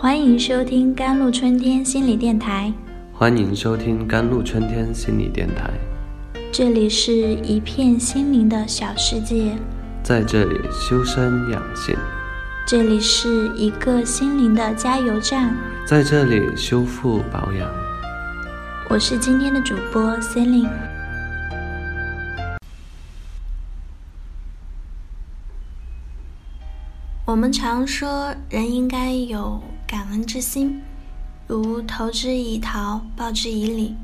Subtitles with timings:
[0.00, 2.72] 欢迎收听甘露春天心理电台。
[3.12, 5.70] 欢迎收听甘露春天心理电台。
[6.50, 9.54] 这里是一片心灵的小世界，
[10.02, 11.94] 在这里修身养性，
[12.66, 15.54] 这里是一个心灵的加油站，
[15.86, 17.70] 在这里修复保养。
[18.88, 20.70] 我是今天的主播 Celine。
[27.26, 30.80] 我们常说，人应该有感恩之心，
[31.48, 33.96] 如投之以桃，报之以李，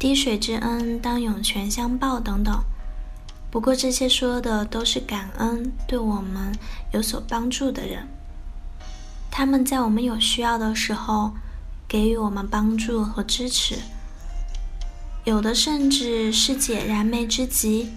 [0.00, 2.60] 滴水之恩当涌泉相报等等。
[3.48, 6.52] 不过，这些说的都是感恩对我们
[6.92, 8.08] 有所帮助的人，
[9.30, 11.30] 他们在我们有需要的时候
[11.86, 13.76] 给予我们帮助和支持，
[15.22, 17.92] 有的甚至是解燃眉之急。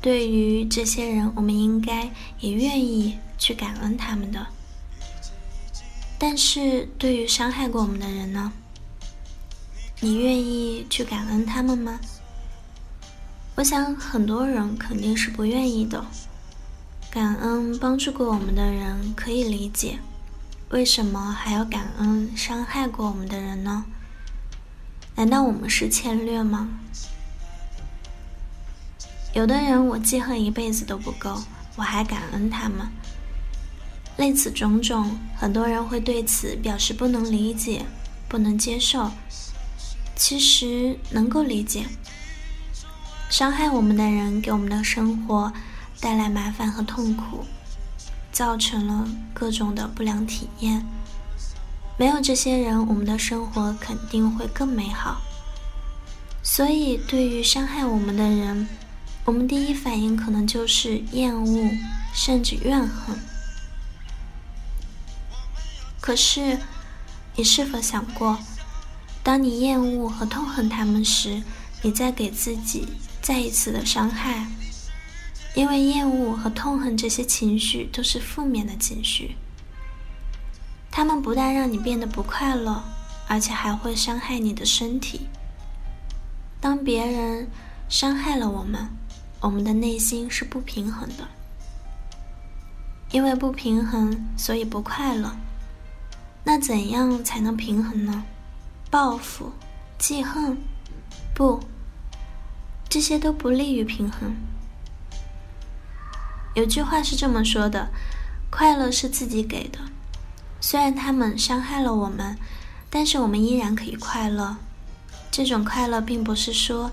[0.00, 2.10] 对于这些人，我们应该
[2.40, 3.16] 也愿意。
[3.38, 4.46] 去感恩他们的，
[6.18, 8.52] 但是对于伤害过我们的人呢？
[10.00, 11.98] 你愿意去感恩他们吗？
[13.54, 16.04] 我想很多人肯定是不愿意的。
[17.10, 19.98] 感恩帮助过我们的人可以理解，
[20.68, 23.84] 为什么还要感恩伤害过我们的人呢？
[25.14, 26.68] 难道我们是欠略吗？
[29.32, 31.42] 有的人我记恨一辈子都不够，
[31.76, 32.86] 我还感恩他们。
[34.16, 37.84] 类此种种，很多人会对此表示不能理解、
[38.28, 39.10] 不能接受。
[40.14, 41.84] 其实能够理解，
[43.28, 45.52] 伤害我们的人给我们的生活
[46.00, 47.44] 带来麻烦和痛苦，
[48.32, 50.82] 造成了各种的不良体验。
[51.98, 55.20] 没有这些人，我们的生活肯定会更美好。
[56.42, 58.66] 所以，对于伤害我们的人，
[59.26, 61.70] 我们第一反应可能就是厌恶，
[62.14, 63.18] 甚至怨恨。
[66.06, 66.56] 可是，
[67.34, 68.38] 你是否想过，
[69.24, 71.42] 当你厌恶和痛恨他们时，
[71.82, 72.86] 你在给自己
[73.20, 74.46] 再一次的伤害？
[75.56, 79.34] 因为厌恶和痛恨这些情绪都是负面的情绪，
[80.92, 82.84] 他们不但让你变得不快乐，
[83.26, 85.26] 而且还会伤害你的身体。
[86.60, 87.50] 当别人
[87.88, 88.88] 伤害了我们，
[89.40, 91.26] 我们的内心是不平衡的，
[93.10, 95.36] 因为不平衡，所以不快乐。
[96.48, 98.22] 那怎样才能平衡呢？
[98.88, 99.50] 报复、
[99.98, 100.56] 记恨，
[101.34, 101.58] 不，
[102.88, 104.36] 这些都不利于平衡。
[106.54, 107.88] 有句话是这么说的：
[108.48, 109.80] 快乐是自己给的，
[110.60, 112.38] 虽然他们伤害了我们，
[112.88, 114.56] 但是我们依然可以快乐。
[115.32, 116.92] 这种快乐并不是说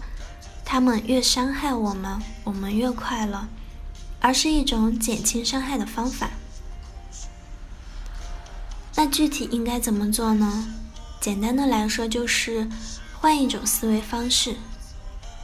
[0.66, 3.48] 他们越伤害我们，我们越快乐，
[4.20, 6.32] 而是一种减轻伤害的方法。
[9.06, 10.66] 那具体应该怎么做呢？
[11.20, 12.70] 简单的来说，就是
[13.20, 14.56] 换一种思维方式。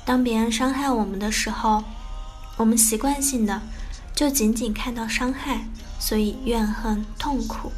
[0.05, 1.83] 当别人伤害我们的时候，
[2.55, 3.61] 我们习惯性的
[4.15, 5.65] 就仅仅看到伤害，
[5.99, 7.73] 所以怨恨、痛苦。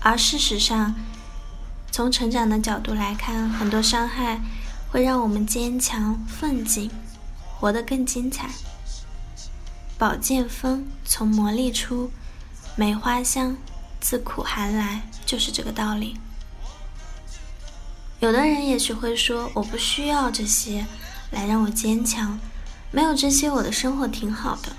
[0.00, 0.94] 而事实上，
[1.92, 4.40] 从成长的角度来看，很多伤害
[4.90, 6.90] 会让我们坚强、奋进，
[7.58, 8.48] 活得更精彩。
[9.98, 12.10] 宝剑锋从磨砺出。
[12.76, 13.56] 梅花香
[14.00, 16.16] 自苦寒来，就是这个道理。
[18.18, 20.84] 有的人也许会说：“我不需要这些
[21.30, 22.36] 来让我坚强，
[22.90, 24.72] 没有这些，我的生活挺好的。”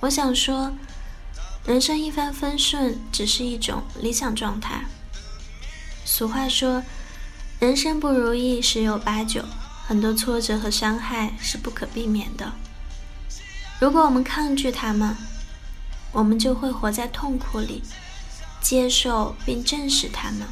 [0.00, 0.72] 我想说，
[1.66, 4.86] 人生一帆风顺只是一种理想状态。
[6.06, 6.82] 俗话说
[7.60, 9.44] ：“人生不如意十有八九，
[9.86, 12.52] 很多挫折和伤害是不可避免的。
[13.80, 15.14] 如果我们抗拒他们，
[16.12, 17.82] 我们就会活在痛苦里，
[18.60, 20.46] 接受并正视他们，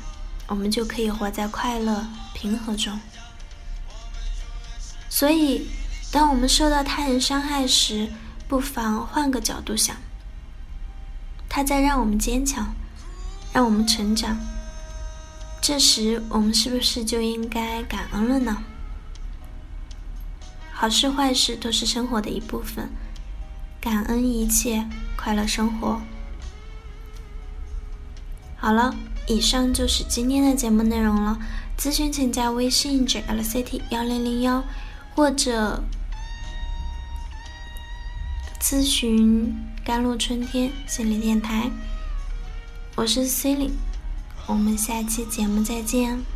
[0.47, 3.01] 我们就可以活在快乐平和中。
[5.09, 5.69] 所以，
[6.13, 8.13] 当我们受到他人伤害时，
[8.47, 9.97] 不妨换个角度想，
[11.49, 12.75] 他在让我们坚强，
[13.53, 14.39] 让我们成长。
[15.63, 18.63] 这时，我们是不是就应该感恩了呢？
[20.73, 22.91] 好事坏事都是生活的一部分。
[23.85, 26.01] 感恩一切，快乐生活。
[28.57, 28.97] 好了，
[29.29, 31.39] 以上就是今天的节目内容了。
[31.79, 34.65] 咨询请加微信 jlct 幺零零幺，
[35.15, 35.85] 或者
[38.59, 39.55] 咨询
[39.85, 41.71] 甘露春天心理电台。
[42.97, 43.77] 我是 c e l i n e
[44.47, 46.34] 我们下期节目再见。